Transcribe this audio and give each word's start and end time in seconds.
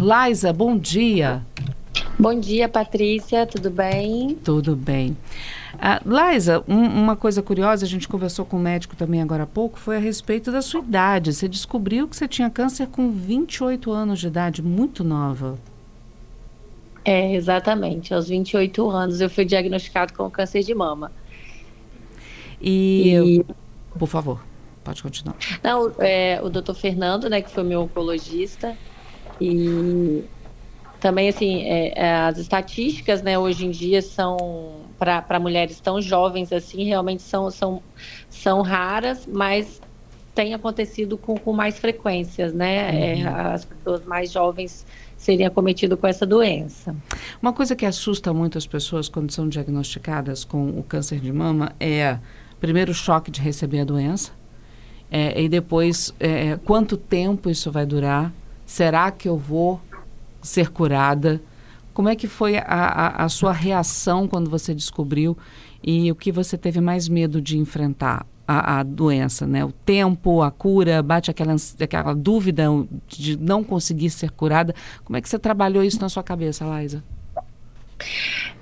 Laisa, 0.00 0.52
bom 0.52 0.76
dia. 0.76 1.42
Bom 2.18 2.38
dia, 2.38 2.68
Patrícia, 2.68 3.46
tudo 3.46 3.70
bem? 3.70 4.34
Tudo 4.44 4.76
bem. 4.76 5.16
Ah, 5.78 6.00
Laisa, 6.04 6.62
um, 6.68 6.82
uma 6.82 7.16
coisa 7.16 7.42
curiosa, 7.42 7.84
a 7.84 7.88
gente 7.88 8.08
conversou 8.08 8.44
com 8.44 8.56
o 8.56 8.60
médico 8.60 8.96
também 8.96 9.20
agora 9.22 9.44
há 9.44 9.46
pouco, 9.46 9.78
foi 9.78 9.96
a 9.96 10.00
respeito 10.00 10.50
da 10.50 10.62
sua 10.62 10.80
idade. 10.80 11.32
Você 11.32 11.48
descobriu 11.48 12.08
que 12.08 12.16
você 12.16 12.28
tinha 12.28 12.50
câncer 12.50 12.86
com 12.88 13.10
28 13.10 13.90
anos 13.90 14.18
de 14.18 14.26
idade, 14.26 14.62
muito 14.62 15.02
nova. 15.02 15.58
É, 17.04 17.34
exatamente. 17.34 18.12
Aos 18.12 18.28
28 18.28 18.90
anos 18.90 19.20
eu 19.20 19.30
fui 19.30 19.44
diagnosticado 19.44 20.12
com 20.12 20.28
câncer 20.30 20.62
de 20.62 20.74
mama. 20.74 21.12
E, 22.60 23.14
e... 23.14 23.46
por 23.98 24.08
favor, 24.08 24.42
pode 24.82 25.02
continuar. 25.02 25.36
Não, 25.62 25.92
é, 25.98 26.40
o 26.42 26.48
doutor 26.48 26.74
Fernando, 26.74 27.28
né, 27.28 27.40
que 27.40 27.50
foi 27.50 27.62
meu 27.62 27.82
oncologista, 27.82 28.76
e 29.40 30.24
também, 31.00 31.28
assim, 31.28 31.62
é, 31.62 31.92
é, 31.94 32.14
as 32.16 32.38
estatísticas, 32.38 33.22
né, 33.22 33.38
hoje 33.38 33.66
em 33.66 33.70
dia 33.70 34.00
são 34.00 34.80
para 34.98 35.38
mulheres 35.38 35.78
tão 35.78 36.00
jovens 36.00 36.52
assim, 36.52 36.84
realmente 36.84 37.22
são, 37.22 37.50
são, 37.50 37.82
são 38.30 38.62
raras, 38.62 39.26
mas 39.26 39.80
tem 40.34 40.54
acontecido 40.54 41.16
com, 41.16 41.34
com 41.34 41.52
mais 41.52 41.78
frequências, 41.78 42.52
né? 42.52 43.12
É, 43.12 43.14
uhum. 43.14 43.26
É, 43.26 43.54
as 43.54 43.64
pessoas 43.64 44.04
mais 44.04 44.30
jovens 44.30 44.86
seriam 45.16 45.48
acometidas 45.48 45.98
com 45.98 46.06
essa 46.06 46.26
doença. 46.26 46.94
Uma 47.40 47.52
coisa 47.52 47.74
que 47.74 47.86
assusta 47.86 48.32
muito 48.34 48.58
as 48.58 48.66
pessoas 48.66 49.08
quando 49.08 49.30
são 49.32 49.48
diagnosticadas 49.48 50.44
com 50.44 50.68
o 50.78 50.82
câncer 50.82 51.20
de 51.20 51.32
mama 51.32 51.72
é, 51.80 52.18
primeiro, 52.60 52.92
o 52.92 52.94
choque 52.94 53.30
de 53.30 53.40
receber 53.40 53.80
a 53.80 53.84
doença, 53.84 54.32
é, 55.10 55.40
e 55.40 55.48
depois, 55.48 56.12
é, 56.18 56.58
quanto 56.64 56.96
tempo 56.96 57.48
isso 57.48 57.70
vai 57.70 57.86
durar? 57.86 58.32
Será 58.66 59.10
que 59.12 59.28
eu 59.28 59.38
vou 59.38 59.80
ser 60.42 60.70
curada? 60.70 61.40
Como 61.94 62.08
é 62.08 62.16
que 62.16 62.26
foi 62.26 62.58
a, 62.58 62.62
a, 62.62 63.24
a, 63.24 63.28
sua 63.28 63.52
reação 63.52 64.28
quando 64.28 64.50
você 64.50 64.74
descobriu 64.74 65.38
e 65.82 66.10
o 66.10 66.14
que 66.14 66.30
você 66.30 66.58
teve 66.58 66.80
mais 66.80 67.08
medo 67.08 67.40
de 67.40 67.56
enfrentar? 67.56 68.26
A, 68.48 68.78
a 68.78 68.82
doença, 68.84 69.44
né? 69.44 69.64
O 69.64 69.72
tempo, 69.72 70.40
a 70.40 70.52
cura, 70.52 71.02
bate 71.02 71.32
aquela, 71.32 71.56
aquela 71.80 72.14
dúvida 72.14 72.68
de 73.08 73.36
não 73.36 73.64
conseguir 73.64 74.08
ser 74.08 74.30
curada. 74.30 74.72
Como 75.04 75.16
é 75.16 75.20
que 75.20 75.28
você 75.28 75.36
trabalhou 75.36 75.82
isso 75.82 76.00
na 76.00 76.08
sua 76.08 76.22
cabeça, 76.22 76.64
Laisa? 76.64 77.02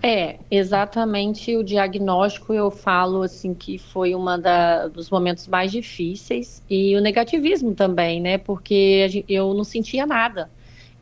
É, 0.02 0.38
exatamente 0.50 1.56
o 1.56 1.64
diagnóstico 1.64 2.52
eu 2.52 2.70
falo 2.70 3.22
assim 3.22 3.54
que 3.54 3.78
foi 3.78 4.12
da, 4.42 4.86
dos 4.88 5.10
momentos 5.10 5.48
mais 5.48 5.72
difíceis 5.72 6.62
e 6.68 6.94
o 6.96 7.00
negativismo 7.00 7.74
também, 7.74 8.20
né? 8.20 8.38
Porque 8.38 9.24
eu 9.28 9.54
não 9.54 9.64
sentia 9.64 10.06
nada. 10.06 10.50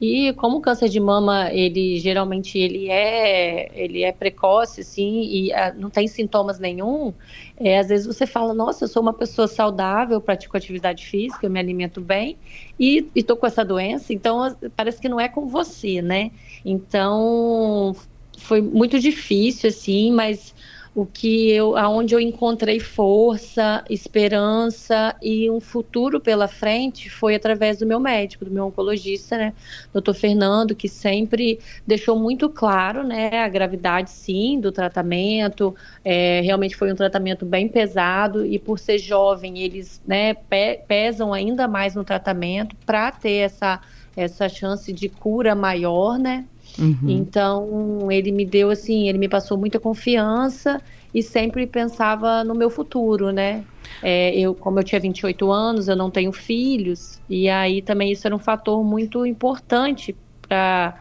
E 0.01 0.33
como 0.33 0.57
o 0.59 0.61
câncer 0.61 0.89
de 0.89 0.99
mama, 0.99 1.53
ele 1.53 1.97
geralmente 2.01 2.59
ele 2.59 2.91
é, 2.91 3.71
ele 3.73 4.03
é 4.03 4.11
precoce, 4.11 4.81
assim, 4.81 5.23
e 5.23 5.53
a, 5.53 5.69
ah, 5.69 5.73
não 5.75 5.89
tem 5.91 6.09
sintomas 6.09 6.59
nenhum, 6.59 7.15
é, 7.57 7.79
às 7.79 7.87
vezes 7.89 8.05
você 8.05 8.27
fala, 8.27 8.53
nossa, 8.53 8.83
eu 8.83 8.89
sou 8.89 9.01
uma 9.01 9.13
pessoa 9.13 9.47
saudável, 9.47 10.21
pratico 10.21 10.57
atividade 10.57 11.07
física, 11.07 11.47
eu 11.47 11.51
me 11.51 11.61
alimento 11.61 12.01
bem, 12.01 12.37
e 12.81 13.09
estou 13.15 13.37
com 13.37 13.47
essa 13.47 13.65
doença, 13.65 14.13
então 14.13 14.57
parece 14.75 15.01
que 15.01 15.09
não 15.09 15.21
é 15.21 15.29
com 15.29 15.47
você, 15.47 16.03
né? 16.03 16.33
Então, 16.65 17.95
foi 18.43 18.61
muito 18.61 18.99
difícil, 18.99 19.69
assim, 19.69 20.13
mas 20.13 20.55
o 20.95 21.07
que 21.07 21.51
eu, 21.51 21.75
aonde 21.75 22.15
eu 22.15 22.21
encontrei 22.21 22.79
força, 22.79 23.83
esperança 23.89 25.17
e 25.23 25.51
um 25.51 25.59
futuro 25.59 26.21
pela 26.21 26.47
frente 26.47 27.09
foi 27.09 27.35
através 27.35 27.79
do 27.79 27.87
meu 27.87 27.99
médico, 27.99 28.45
do 28.45 28.51
meu 28.51 28.67
oncologista, 28.67 29.39
né, 29.39 29.55
doutor 29.91 30.13
Fernando, 30.13 30.75
que 30.75 30.89
sempre 30.89 31.59
deixou 31.87 32.19
muito 32.19 32.51
claro, 32.51 33.03
né, 33.05 33.31
a 33.39 33.49
gravidade, 33.49 34.11
sim, 34.11 34.61
do 34.61 34.71
tratamento, 34.71 35.75
é, 36.05 36.43
realmente 36.43 36.77
foi 36.77 36.93
um 36.93 36.97
tratamento 36.97 37.47
bem 37.47 37.69
pesado 37.69 38.45
e 38.45 38.59
por 38.59 38.79
ser 38.79 38.99
jovem, 38.99 39.61
eles, 39.61 40.03
né, 40.07 40.35
pe 40.35 40.83
pesam 40.87 41.33
ainda 41.33 41.67
mais 41.67 41.95
no 41.95 42.05
tratamento 42.05 42.77
para 42.85 43.11
ter 43.11 43.37
essa, 43.37 43.81
essa 44.15 44.47
chance 44.47 44.93
de 44.93 45.09
cura 45.09 45.55
maior, 45.55 46.19
né, 46.19 46.45
Uhum. 46.79 47.09
Então, 47.09 48.11
ele 48.11 48.33
me 48.33 48.45
deu 48.45 48.71
assim, 48.71 49.09
ele 49.09 49.19
me 49.19 49.29
passou 49.29 49.59
muita 49.59 49.79
confiança 49.79 50.81
e 51.15 51.23
sempre 51.23 51.67
pensava 51.67 52.43
no 52.43 52.55
meu 52.55 52.71
futuro, 52.71 53.31
né? 53.31 53.65
É, 54.03 54.37
eu, 54.39 54.55
como 54.55 54.79
eu 54.79 54.85
tinha 54.85 55.01
28 55.01 55.51
anos, 55.51 55.89
eu 55.89 55.97
não 55.97 56.11
tenho 56.11 56.33
filhos, 56.33 57.21
e 57.29 57.49
aí 57.49 57.83
também 57.83 58.11
isso 58.11 58.27
era 58.27 58.35
um 58.35 58.39
fator 58.39 58.83
muito 58.83 59.27
importante 59.27 60.17
para 60.49 60.99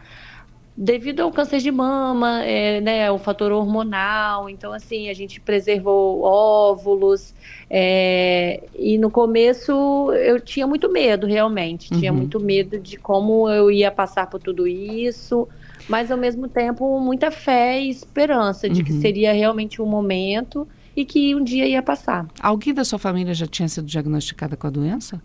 devido 0.74 1.20
ao 1.20 1.30
câncer 1.30 1.58
de 1.58 1.70
mama, 1.70 2.42
é, 2.44 2.80
né, 2.80 3.10
o 3.10 3.18
fator 3.18 3.52
hormonal, 3.52 4.48
então 4.48 4.72
assim, 4.72 5.10
a 5.10 5.14
gente 5.14 5.38
preservou 5.38 6.22
óvulos, 6.22 7.34
é, 7.68 8.62
e 8.74 8.96
no 8.96 9.10
começo 9.10 10.10
eu 10.14 10.40
tinha 10.40 10.66
muito 10.66 10.90
medo, 10.90 11.26
realmente, 11.26 11.92
uhum. 11.92 12.00
tinha 12.00 12.12
muito 12.12 12.40
medo 12.40 12.78
de 12.78 12.96
como 12.96 13.50
eu 13.50 13.70
ia 13.70 13.90
passar 13.90 14.30
por 14.30 14.40
tudo 14.40 14.66
isso, 14.66 15.46
mas 15.88 16.10
ao 16.10 16.18
mesmo 16.18 16.48
tempo 16.48 17.00
muita 17.00 17.30
fé 17.30 17.80
e 17.80 17.88
esperança 17.88 18.68
de 18.68 18.80
uhum. 18.80 18.86
que 18.86 18.92
seria 18.94 19.32
realmente 19.32 19.80
um 19.80 19.86
momento 19.86 20.66
e 20.96 21.04
que 21.04 21.34
um 21.34 21.42
dia 21.42 21.66
ia 21.66 21.82
passar. 21.82 22.26
Alguém 22.40 22.74
da 22.74 22.84
sua 22.84 22.98
família 22.98 23.34
já 23.34 23.46
tinha 23.46 23.68
sido 23.68 23.86
diagnosticada 23.86 24.56
com 24.56 24.66
a 24.66 24.70
doença? 24.70 25.20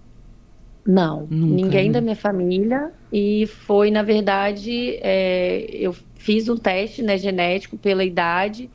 Não, 0.86 1.28
Nunca, 1.30 1.56
ninguém 1.56 1.88
né? 1.88 1.94
da 1.94 2.02
minha 2.02 2.16
família. 2.16 2.92
E 3.12 3.46
foi, 3.46 3.92
na 3.92 4.02
verdade, 4.02 4.98
é, 5.02 5.68
eu 5.72 5.94
fiz 6.16 6.48
um 6.48 6.56
teste 6.56 7.04
né, 7.04 7.18
genético 7.18 7.78
pela 7.78 8.06
idade 8.06 8.70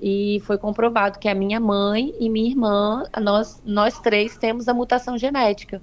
e 0.00 0.40
foi 0.44 0.58
comprovado 0.58 1.18
que 1.18 1.28
a 1.28 1.34
minha 1.34 1.58
mãe 1.58 2.14
e 2.20 2.28
minha 2.28 2.48
irmã, 2.48 3.04
nós, 3.20 3.60
nós 3.64 3.98
três 3.98 4.36
temos 4.36 4.68
a 4.68 4.74
mutação 4.74 5.18
genética, 5.18 5.82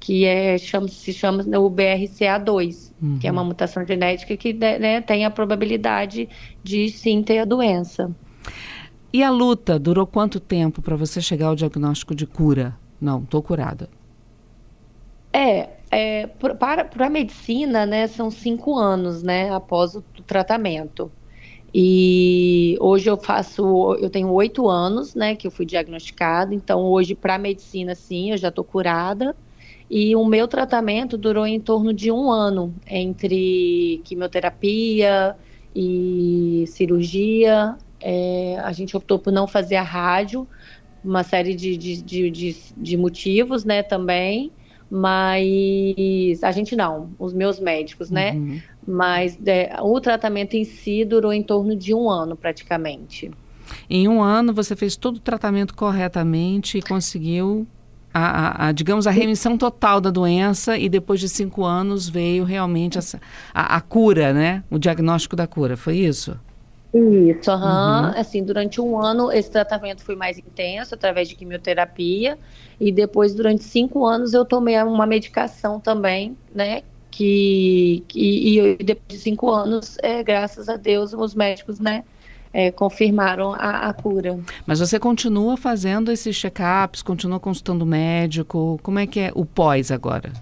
que 0.00 0.24
é, 0.24 0.56
chama, 0.56 0.88
se 0.88 1.12
chama 1.12 1.42
o 1.42 1.70
BRCA2, 1.70 2.90
uhum. 3.00 3.18
que 3.18 3.28
é 3.28 3.30
uma 3.30 3.44
mutação 3.44 3.86
genética 3.86 4.34
que 4.34 4.54
né, 4.54 5.02
tem 5.02 5.26
a 5.26 5.30
probabilidade 5.30 6.26
de 6.64 6.88
sim 6.88 7.22
ter 7.22 7.40
a 7.40 7.44
doença. 7.44 8.10
E 9.12 9.22
a 9.22 9.30
luta 9.30 9.78
durou 9.78 10.06
quanto 10.06 10.40
tempo 10.40 10.80
para 10.80 10.96
você 10.96 11.20
chegar 11.20 11.48
ao 11.48 11.54
diagnóstico 11.54 12.14
de 12.14 12.26
cura? 12.26 12.74
Não, 12.98 13.22
estou 13.22 13.42
curada. 13.42 13.90
É, 15.32 15.68
é 15.90 16.26
para, 16.58 16.84
para 16.84 17.06
a 17.06 17.10
medicina, 17.10 17.84
né, 17.84 18.06
são 18.06 18.30
cinco 18.30 18.78
anos, 18.78 19.22
né, 19.22 19.52
após 19.52 19.94
o 19.94 20.02
tratamento. 20.26 21.12
E 21.74 22.76
hoje 22.80 23.08
eu 23.08 23.16
faço, 23.16 23.96
eu 24.00 24.08
tenho 24.10 24.30
oito 24.32 24.68
anos, 24.68 25.14
né, 25.14 25.36
que 25.36 25.46
eu 25.46 25.50
fui 25.50 25.66
diagnosticada. 25.66 26.54
Então 26.54 26.80
hoje 26.80 27.14
para 27.14 27.34
a 27.34 27.38
medicina, 27.38 27.94
sim, 27.94 28.30
eu 28.30 28.38
já 28.38 28.48
estou 28.48 28.64
curada. 28.64 29.36
E 29.90 30.14
o 30.14 30.24
meu 30.24 30.46
tratamento 30.46 31.18
durou 31.18 31.44
em 31.44 31.58
torno 31.58 31.92
de 31.92 32.12
um 32.12 32.30
ano 32.30 32.72
entre 32.86 34.00
quimioterapia 34.04 35.36
e 35.74 36.64
cirurgia. 36.68 37.76
É, 38.00 38.56
a 38.62 38.70
gente 38.72 38.96
optou 38.96 39.18
por 39.18 39.32
não 39.32 39.48
fazer 39.48 39.76
a 39.76 39.82
rádio, 39.82 40.46
uma 41.04 41.24
série 41.24 41.54
de, 41.54 41.76
de, 41.76 42.00
de, 42.00 42.30
de, 42.30 42.56
de 42.76 42.96
motivos, 42.96 43.64
né, 43.64 43.82
também 43.82 44.52
mas 44.90 46.42
a 46.42 46.50
gente 46.50 46.74
não, 46.74 47.10
os 47.16 47.32
meus 47.32 47.60
médicos, 47.60 48.10
né? 48.10 48.32
Uhum. 48.32 48.60
Mas 48.88 49.38
é, 49.46 49.76
o 49.80 50.00
tratamento 50.00 50.54
em 50.54 50.64
si 50.64 51.04
durou 51.04 51.32
em 51.32 51.44
torno 51.44 51.76
de 51.76 51.94
um 51.94 52.10
ano 52.10 52.36
praticamente. 52.36 53.30
Em 53.88 54.08
um 54.08 54.20
ano 54.20 54.52
você 54.52 54.74
fez 54.74 54.96
todo 54.96 55.18
o 55.18 55.20
tratamento 55.20 55.76
corretamente 55.76 56.78
e 56.78 56.82
conseguiu 56.82 57.68
a, 58.12 58.64
a, 58.64 58.68
a, 58.68 58.72
digamos, 58.72 59.06
a 59.06 59.10
remissão 59.10 59.56
total 59.56 60.00
da 60.00 60.10
doença 60.10 60.76
e 60.76 60.88
depois 60.88 61.20
de 61.20 61.28
cinco 61.28 61.64
anos 61.64 62.08
veio 62.08 62.44
realmente 62.44 62.98
essa, 62.98 63.20
a, 63.54 63.76
a 63.76 63.80
cura, 63.80 64.32
né? 64.32 64.62
O 64.70 64.78
diagnóstico 64.78 65.36
da 65.36 65.46
cura, 65.46 65.76
foi 65.76 65.96
isso? 65.96 66.38
Isso, 66.92 67.50
uhum. 67.52 67.58
uhum. 67.58 68.06
assim, 68.16 68.42
durante 68.42 68.80
um 68.80 69.00
ano 69.00 69.30
esse 69.30 69.48
tratamento 69.48 70.02
foi 70.02 70.16
mais 70.16 70.38
intenso, 70.38 70.94
através 70.94 71.28
de 71.28 71.36
quimioterapia, 71.36 72.36
e 72.80 72.90
depois, 72.90 73.32
durante 73.32 73.62
cinco 73.62 74.04
anos, 74.04 74.34
eu 74.34 74.44
tomei 74.44 74.76
uma 74.82 75.06
medicação 75.06 75.78
também, 75.78 76.36
né, 76.52 76.82
que, 77.08 78.02
que 78.08 78.58
e 78.58 78.76
depois 78.82 79.06
de 79.08 79.18
cinco 79.18 79.50
anos, 79.52 79.98
é, 80.02 80.22
graças 80.24 80.68
a 80.68 80.76
Deus, 80.76 81.12
os 81.12 81.32
médicos, 81.32 81.78
né, 81.78 82.02
é, 82.52 82.70
confirmaram 82.70 83.52
a, 83.54 83.88
a, 83.88 83.92
cura. 83.92 84.38
Mas 84.66 84.80
você 84.80 84.98
continua 84.98 85.56
fazendo 85.56 86.10
esses 86.10 86.36
check-ups, 86.36 87.02
continua 87.02 87.38
consultando 87.38 87.84
o 87.84 87.86
médico, 87.86 88.78
como 88.82 88.98
é 88.98 89.06
que 89.06 89.20
é 89.20 89.32
o 89.34 89.44
pós 89.44 89.90
agora? 89.90 90.32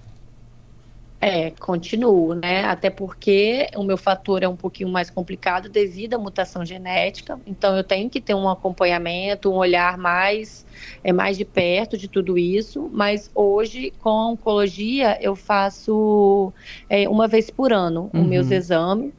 É, 1.21 1.51
continuo, 1.51 2.33
né? 2.33 2.63
Até 2.63 2.89
porque 2.89 3.67
o 3.75 3.83
meu 3.83 3.97
fator 3.97 4.41
é 4.41 4.47
um 4.47 4.55
pouquinho 4.55 4.87
mais 4.87 5.09
complicado 5.09 5.67
devido 5.67 6.13
à 6.13 6.17
mutação 6.17 6.65
genética. 6.65 7.37
Então 7.45 7.75
eu 7.75 7.83
tenho 7.83 8.09
que 8.09 8.21
ter 8.21 8.33
um 8.33 8.47
acompanhamento, 8.47 9.51
um 9.51 9.55
olhar 9.55 9.97
mais 9.97 10.65
é 11.03 11.11
mais 11.11 11.37
de 11.37 11.43
perto 11.43 11.97
de 11.97 12.07
tudo 12.07 12.37
isso. 12.37 12.89
Mas 12.93 13.29
hoje 13.35 13.91
com 13.99 14.09
a 14.09 14.27
oncologia 14.29 15.17
eu 15.21 15.35
faço 15.35 16.53
é, 16.89 17.07
uma 17.09 17.27
vez 17.27 17.49
por 17.49 17.73
ano 17.73 18.09
uhum. 18.13 18.21
os 18.21 18.27
meus 18.27 18.49
exames. 18.49 19.11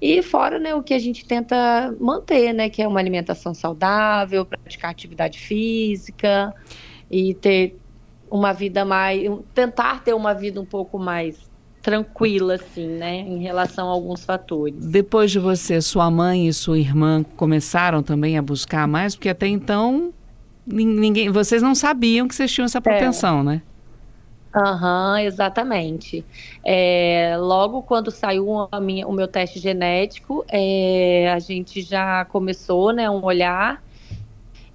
E 0.00 0.22
fora 0.22 0.58
né, 0.58 0.74
o 0.74 0.82
que 0.82 0.94
a 0.94 0.98
gente 0.98 1.24
tenta 1.24 1.94
manter, 2.00 2.52
né? 2.52 2.68
Que 2.68 2.82
é 2.82 2.88
uma 2.88 3.00
alimentação 3.00 3.54
saudável, 3.54 4.44
praticar 4.44 4.90
atividade 4.90 5.38
física 5.38 6.54
e 7.10 7.34
ter 7.34 7.78
uma 8.30 8.52
vida 8.52 8.84
mais. 8.84 9.22
tentar 9.54 10.02
ter 10.02 10.14
uma 10.14 10.34
vida 10.34 10.60
um 10.60 10.64
pouco 10.64 10.98
mais 10.98 11.50
tranquila, 11.82 12.54
assim, 12.54 12.86
né, 12.86 13.18
em 13.18 13.42
relação 13.42 13.88
a 13.88 13.92
alguns 13.92 14.24
fatores. 14.24 14.86
Depois 14.86 15.32
de 15.32 15.40
você, 15.40 15.80
sua 15.80 16.08
mãe 16.10 16.46
e 16.46 16.52
sua 16.52 16.78
irmã 16.78 17.24
começaram 17.36 18.04
também 18.04 18.38
a 18.38 18.42
buscar 18.42 18.86
mais, 18.86 19.16
porque 19.16 19.28
até 19.28 19.48
então 19.48 20.12
ninguém, 20.64 21.28
vocês 21.28 21.60
não 21.60 21.74
sabiam 21.74 22.28
que 22.28 22.34
vocês 22.36 22.52
tinham 22.52 22.66
essa 22.66 22.80
propensão, 22.80 23.40
é. 23.40 23.42
né? 23.42 23.62
Aham, 24.54 25.20
exatamente. 25.22 26.22
É, 26.62 27.36
logo 27.38 27.82
quando 27.82 28.10
saiu 28.10 28.68
minha, 28.82 29.06
o 29.08 29.12
meu 29.12 29.26
teste 29.26 29.58
genético, 29.58 30.44
é, 30.50 31.30
a 31.32 31.38
gente 31.38 31.80
já 31.80 32.24
começou, 32.26 32.92
né, 32.92 33.08
um 33.08 33.24
olhar 33.24 33.82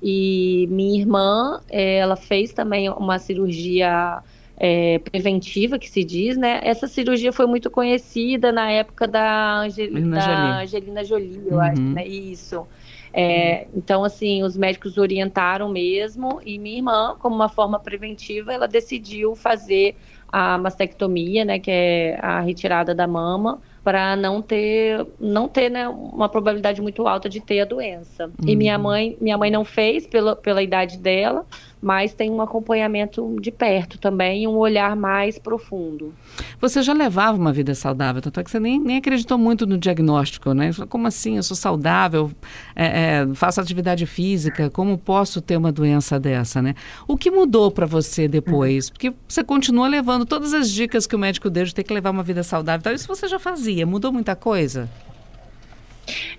e 0.01 0.67
minha 0.69 0.99
irmã, 0.99 1.61
é, 1.69 1.97
ela 1.97 2.15
fez 2.15 2.53
também 2.53 2.89
uma 2.89 3.19
cirurgia 3.19 4.21
é, 4.57 4.99
preventiva, 4.99 5.77
que 5.77 5.89
se 5.89 6.03
diz, 6.03 6.35
né? 6.35 6.59
Essa 6.63 6.87
cirurgia 6.87 7.31
foi 7.31 7.45
muito 7.45 7.69
conhecida 7.69 8.51
na 8.51 8.71
época 8.71 9.07
da, 9.07 9.59
Angel 9.59 9.91
da 9.91 10.19
Jolie. 10.19 10.63
Angelina 10.63 11.03
Jolie, 11.03 11.41
eu 11.45 11.53
uhum. 11.53 11.61
acho, 11.61 11.81
né? 11.81 12.07
Isso. 12.07 12.67
É, 13.13 13.67
então, 13.75 14.03
assim, 14.03 14.43
os 14.43 14.57
médicos 14.57 14.97
orientaram 14.97 15.69
mesmo, 15.69 16.41
e 16.45 16.59
minha 16.59 16.77
irmã, 16.77 17.15
como 17.19 17.35
uma 17.35 17.49
forma 17.49 17.79
preventiva, 17.79 18.53
ela 18.53 18.67
decidiu 18.67 19.35
fazer 19.35 19.95
a 20.31 20.57
mastectomia, 20.57 21.45
né, 21.45 21.57
que 21.57 21.71
é 21.71 22.19
a 22.21 22.41
retirada 22.41 22.93
da 22.93 23.07
mama, 23.07 23.59
para 23.83 24.17
não 24.17 24.41
ter 24.41 25.07
não 25.17 25.47
ter 25.47 25.69
né, 25.69 25.87
uma 25.87 26.27
probabilidade 26.27 26.81
muito 26.81 27.07
alta 27.07 27.29
de 27.29 27.39
ter 27.39 27.61
a 27.61 27.65
doença. 27.65 28.25
Uhum. 28.25 28.49
E 28.49 28.55
minha 28.55 28.77
mãe 28.77 29.17
minha 29.21 29.37
mãe 29.37 29.49
não 29.49 29.63
fez 29.63 30.05
pela, 30.05 30.35
pela 30.35 30.61
idade 30.61 30.97
dela, 30.97 31.45
mas 31.81 32.13
tem 32.13 32.29
um 32.29 32.41
acompanhamento 32.41 33.35
de 33.39 33.51
perto 33.51 33.97
também 33.97 34.43
e 34.43 34.47
um 34.47 34.55
olhar 34.57 34.95
mais 34.95 35.37
profundo. 35.37 36.13
Você 36.59 36.81
já 36.81 36.93
levava 36.93 37.37
uma 37.37 37.53
vida 37.53 37.75
saudável, 37.75 38.21
tanto 38.21 38.39
é 38.39 38.43
que 38.43 38.49
você 38.49 38.59
nem, 38.59 38.79
nem 38.79 38.97
acreditou 38.97 39.37
muito 39.37 39.65
no 39.65 39.77
diagnóstico, 39.77 40.53
né? 40.53 40.71
Como 40.89 41.07
assim? 41.07 41.37
Eu 41.37 41.43
sou 41.43 41.55
saudável, 41.55 42.31
é, 42.75 42.85
é, 42.85 43.27
faço 43.35 43.61
atividade 43.61 44.05
física, 44.05 44.69
como 44.69 44.97
posso 44.97 45.41
ter 45.41 45.57
uma 45.57 45.71
doença 45.71 46.19
dessa, 46.19 46.61
né? 46.61 46.73
O 47.07 47.15
que 47.15 47.29
mudou 47.29 47.69
para 47.69 47.85
você 47.85 48.27
depois? 48.27 48.89
Porque 48.89 49.13
você 49.27 49.43
continua 49.43 49.87
levando 49.87 50.25
todas 50.25 50.53
as 50.53 50.69
dicas 50.71 51.05
que 51.05 51.15
o 51.15 51.19
médico 51.19 51.49
deu 51.49 51.63
de 51.65 51.73
ter 51.73 51.83
que 51.83 51.93
levar 51.93 52.09
uma 52.09 52.23
vida 52.23 52.43
saudável, 52.43 52.79
então 52.79 52.93
isso 52.93 53.07
você 53.07 53.27
já 53.27 53.39
fazia, 53.39 53.85
mudou 53.85 54.11
muita 54.11 54.35
coisa? 54.35 54.89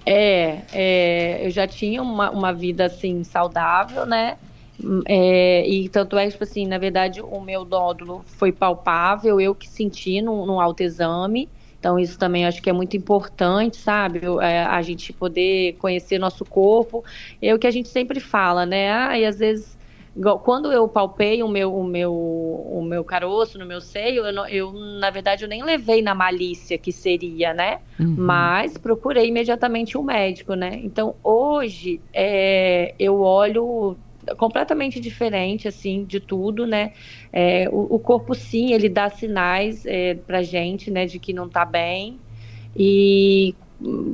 É, 0.05 0.63
é, 0.73 1.47
eu 1.47 1.51
já 1.51 1.67
tinha 1.67 2.03
uma, 2.03 2.31
uma 2.31 2.53
vida 2.53 2.87
assim 2.87 3.23
saudável, 3.23 4.07
né? 4.07 4.37
É, 5.07 5.69
e 5.69 5.89
tanto 5.89 6.17
é, 6.17 6.31
tipo 6.31 6.45
assim, 6.45 6.67
na 6.67 6.79
verdade, 6.79 7.21
o 7.21 7.41
meu 7.41 7.65
nódulo 7.65 8.23
foi 8.27 8.53
palpável, 8.53 9.41
eu 9.41 9.55
que 9.55 9.69
senti 9.69 10.23
no, 10.23 10.47
no 10.47 10.61
autoexame. 10.61 11.49
Então, 11.79 11.99
isso 11.99 12.19
também 12.19 12.45
acho 12.45 12.61
que 12.61 12.69
é 12.69 12.73
muito 12.73 12.97
importante, 12.97 13.77
sabe? 13.77 14.21
É, 14.41 14.65
a 14.65 14.83
gente 14.83 15.13
poder 15.13 15.75
conhecer 15.75 16.19
nosso 16.19 16.45
corpo. 16.45 17.05
É 17.41 17.55
o 17.55 17.59
que 17.59 17.67
a 17.67 17.71
gente 17.71 17.89
sempre 17.89 18.19
fala, 18.19 18.67
né? 18.67 18.91
Ah, 18.91 19.19
e 19.19 19.25
às 19.25 19.39
vezes, 19.39 19.79
quando 20.43 20.73
eu 20.73 20.89
palpei 20.89 21.41
o 21.41 21.49
meu, 21.49 21.73
o 21.73 21.85
meu, 21.85 22.13
o 22.13 22.83
meu 22.83 23.05
caroço 23.05 23.59
no 23.59 23.67
meu 23.67 23.81
seio, 23.81 24.27
eu, 24.27 24.47
eu 24.47 24.73
na 24.73 25.11
verdade, 25.11 25.45
eu 25.45 25.49
nem 25.49 25.63
levei 25.63 26.03
na 26.03 26.17
malícia 26.17 26.77
que 26.77 26.91
seria, 26.91 27.55
né? 27.55 27.79
Uhum. 27.99 28.15
Mas 28.17 28.77
procurei 28.77 29.29
imediatamente 29.29 29.97
um 29.97 30.03
médico, 30.03 30.55
né? 30.55 30.81
Então, 30.83 31.15
hoje, 31.23 32.01
é, 32.13 32.93
eu 32.99 33.21
olho 33.21 33.97
completamente 34.37 35.01
diferente, 35.01 35.69
assim, 35.69 36.05
de 36.05 36.21
tudo, 36.21 36.67
né? 36.67 36.93
É, 37.33 37.69
o, 37.71 37.95
o, 37.95 37.99
corpo, 37.99 38.35
sim, 38.35 38.73
ele 38.73 38.89
dá 38.89 39.09
sinais 39.09 39.85
é, 39.87 40.15
pra 40.15 40.43
gente, 40.43 40.91
né, 40.91 41.07
de 41.07 41.19
que 41.19 41.33
não 41.33 41.49
tá 41.49 41.65
bem. 41.65 42.19
E 42.77 43.55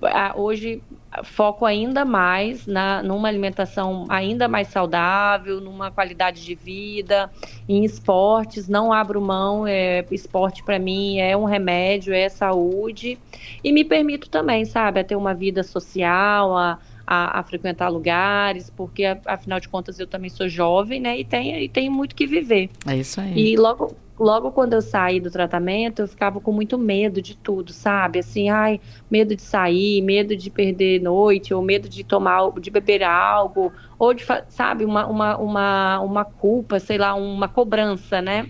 a, 0.02 0.34
hoje 0.36 0.82
foco 1.22 1.64
ainda 1.64 2.04
mais 2.04 2.66
na 2.66 3.02
numa 3.02 3.28
alimentação 3.28 4.04
ainda 4.08 4.48
mais 4.48 4.68
saudável, 4.68 5.60
numa 5.60 5.90
qualidade 5.90 6.44
de 6.44 6.54
vida, 6.54 7.30
em 7.68 7.84
esportes, 7.84 8.68
não 8.68 8.92
abro 8.92 9.20
mão, 9.20 9.66
é, 9.66 10.04
esporte 10.10 10.64
para 10.64 10.78
mim 10.78 11.18
é 11.18 11.36
um 11.36 11.44
remédio, 11.44 12.12
é 12.12 12.28
saúde 12.28 13.18
e 13.62 13.72
me 13.72 13.84
permito 13.84 14.28
também, 14.28 14.64
sabe, 14.64 15.00
a 15.00 15.04
ter 15.04 15.16
uma 15.16 15.34
vida 15.34 15.62
social, 15.62 16.56
a 16.56 16.78
a, 17.06 17.40
a, 17.40 17.42
frequentar 17.42 17.88
lugares, 17.88 18.70
porque 18.70 19.04
afinal 19.26 19.60
de 19.60 19.68
contas 19.68 19.98
eu 19.98 20.06
também 20.06 20.30
sou 20.30 20.48
jovem, 20.48 21.00
né? 21.00 21.18
E 21.18 21.24
tenho, 21.24 21.58
e 21.58 21.68
tenho 21.68 21.92
muito 21.92 22.14
que 22.14 22.26
viver. 22.26 22.70
É 22.86 22.96
isso 22.96 23.20
aí. 23.20 23.32
E 23.36 23.56
logo, 23.56 23.94
logo 24.18 24.50
quando 24.52 24.74
eu 24.74 24.82
saí 24.82 25.20
do 25.20 25.30
tratamento, 25.30 26.02
eu 26.02 26.08
ficava 26.08 26.40
com 26.40 26.52
muito 26.52 26.78
medo 26.78 27.20
de 27.20 27.36
tudo, 27.36 27.72
sabe? 27.72 28.18
Assim, 28.18 28.48
ai, 28.48 28.80
medo 29.10 29.34
de 29.34 29.42
sair, 29.42 30.00
medo 30.02 30.36
de 30.36 30.50
perder 30.50 31.00
noite, 31.00 31.52
ou 31.52 31.62
medo 31.62 31.88
de 31.88 32.04
tomar, 32.04 32.50
de 32.60 32.70
beber 32.70 33.02
algo, 33.02 33.72
ou 33.98 34.14
de, 34.14 34.24
sabe, 34.48 34.84
uma, 34.84 35.06
uma, 35.06 35.36
uma, 35.36 36.00
uma 36.00 36.24
culpa, 36.24 36.78
sei 36.78 36.98
lá, 36.98 37.14
uma 37.14 37.48
cobrança, 37.48 38.22
né? 38.22 38.48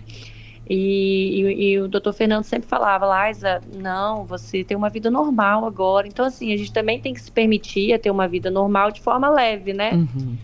E, 0.67 1.41
e, 1.41 1.71
e, 1.71 1.79
o 1.79 1.87
doutor 1.87 2.11
Fernando 2.13 2.43
sempre 2.43 2.67
falava, 2.67 3.27
Liza, 3.27 3.61
não, 3.75 4.25
você 4.25 4.63
tem 4.63 4.75
uma 4.75 4.89
vida 4.89 5.11
normal 5.11 5.65
agora. 5.65 6.07
Então, 6.07 6.25
assim, 6.25 6.51
a 6.51 6.57
gente 6.57 6.73
também 6.73 6.99
tem 6.99 7.13
que 7.13 7.21
se 7.21 7.31
permitir 7.31 7.97
ter 7.99 8.09
uma 8.09 8.27
vida 8.27 8.49
normal 8.49 8.91
de 8.91 8.99
forma 8.99 9.29
leve, 9.29 9.73
né? 9.73 9.91
Uhum. 9.93 10.35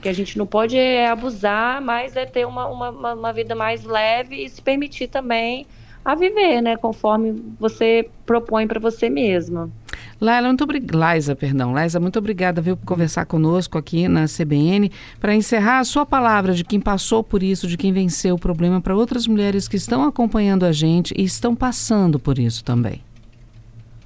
Que 0.00 0.08
a 0.08 0.14
gente 0.14 0.38
não 0.38 0.46
pode 0.46 0.78
é, 0.78 1.08
abusar, 1.08 1.82
mas 1.82 2.16
é 2.16 2.24
ter 2.24 2.46
uma, 2.46 2.68
uma, 2.68 3.12
uma 3.12 3.32
vida 3.34 3.54
mais 3.54 3.84
leve 3.84 4.44
e 4.44 4.48
se 4.48 4.62
permitir 4.62 5.08
também 5.08 5.66
a 6.02 6.14
viver, 6.14 6.62
né? 6.62 6.76
Conforme 6.78 7.42
você 7.58 8.08
propõe 8.24 8.66
para 8.66 8.80
você 8.80 9.10
mesma. 9.10 9.70
Laila, 10.20 10.48
muito 10.48 10.64
obrigada. 10.64 11.34
Perdão. 11.34 11.72
Muito 12.00 12.18
obrigada 12.18 12.60
viu, 12.60 12.76
por 12.76 12.84
conversar 12.84 13.24
conosco 13.24 13.78
aqui 13.78 14.06
na 14.06 14.26
CBN. 14.26 14.90
Para 15.18 15.34
encerrar, 15.34 15.78
a 15.78 15.84
sua 15.84 16.04
palavra 16.04 16.52
de 16.52 16.62
quem 16.62 16.78
passou 16.78 17.24
por 17.24 17.42
isso, 17.42 17.66
de 17.66 17.76
quem 17.76 17.92
venceu 17.92 18.34
o 18.34 18.38
problema, 18.38 18.80
para 18.80 18.94
outras 18.94 19.26
mulheres 19.26 19.66
que 19.66 19.76
estão 19.76 20.04
acompanhando 20.04 20.64
a 20.64 20.72
gente 20.72 21.14
e 21.16 21.24
estão 21.24 21.56
passando 21.56 22.18
por 22.18 22.38
isso 22.38 22.62
também. 22.62 23.02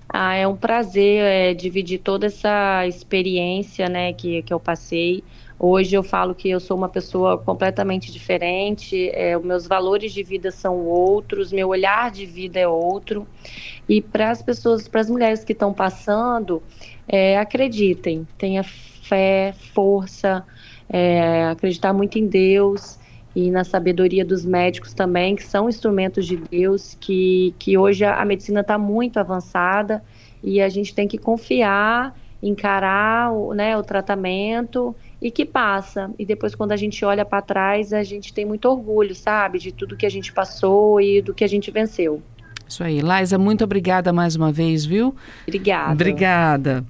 Ah, 0.08 0.34
é 0.34 0.46
um 0.46 0.54
prazer 0.54 1.24
é, 1.24 1.54
dividir 1.54 1.98
toda 1.98 2.26
essa 2.26 2.86
experiência 2.86 3.88
né, 3.88 4.12
que, 4.12 4.42
que 4.42 4.54
eu 4.54 4.60
passei. 4.60 5.24
Hoje 5.58 5.94
eu 5.94 6.02
falo 6.02 6.34
que 6.34 6.50
eu 6.50 6.58
sou 6.58 6.76
uma 6.76 6.88
pessoa 6.88 7.38
completamente 7.38 8.10
diferente, 8.10 9.08
é, 9.12 9.36
os 9.38 9.44
meus 9.44 9.66
valores 9.66 10.12
de 10.12 10.22
vida 10.22 10.50
são 10.50 10.84
outros, 10.84 11.52
meu 11.52 11.68
olhar 11.68 12.10
de 12.10 12.26
vida 12.26 12.58
é 12.58 12.66
outro. 12.66 13.26
E 13.88 14.00
para 14.00 14.30
as 14.30 14.42
pessoas, 14.42 14.88
para 14.88 15.00
as 15.00 15.08
mulheres 15.08 15.44
que 15.44 15.52
estão 15.52 15.72
passando, 15.72 16.62
é, 17.06 17.38
acreditem, 17.38 18.26
tenha 18.36 18.64
fé, 18.64 19.54
força, 19.72 20.44
é, 20.88 21.44
acreditar 21.46 21.92
muito 21.92 22.18
em 22.18 22.26
Deus 22.26 22.98
e 23.34 23.50
na 23.50 23.64
sabedoria 23.64 24.24
dos 24.24 24.44
médicos 24.44 24.92
também, 24.92 25.34
que 25.36 25.42
são 25.42 25.68
instrumentos 25.68 26.26
de 26.26 26.36
Deus, 26.36 26.96
que, 27.00 27.54
que 27.58 27.76
hoje 27.76 28.04
a 28.04 28.24
medicina 28.24 28.60
está 28.60 28.78
muito 28.78 29.18
avançada 29.18 30.02
e 30.42 30.60
a 30.60 30.68
gente 30.68 30.94
tem 30.94 31.08
que 31.08 31.18
confiar, 31.18 32.14
encarar 32.42 33.32
o, 33.32 33.54
né, 33.54 33.76
o 33.76 33.82
tratamento 33.82 34.94
e 35.24 35.30
que 35.30 35.46
passa. 35.46 36.10
E 36.18 36.26
depois, 36.26 36.54
quando 36.54 36.72
a 36.72 36.76
gente 36.76 37.02
olha 37.02 37.24
para 37.24 37.40
trás, 37.40 37.94
a 37.94 38.02
gente 38.02 38.30
tem 38.30 38.44
muito 38.44 38.68
orgulho, 38.68 39.14
sabe, 39.14 39.58
de 39.58 39.72
tudo 39.72 39.96
que 39.96 40.04
a 40.04 40.10
gente 40.10 40.30
passou 40.30 41.00
e 41.00 41.22
do 41.22 41.32
que 41.32 41.42
a 41.42 41.46
gente 41.46 41.70
venceu. 41.70 42.22
Isso 42.68 42.84
aí. 42.84 43.00
Laisa, 43.00 43.38
muito 43.38 43.64
obrigada 43.64 44.12
mais 44.12 44.36
uma 44.36 44.52
vez, 44.52 44.84
viu? 44.84 45.14
Obrigada. 45.48 45.92
Obrigada. 45.92 46.84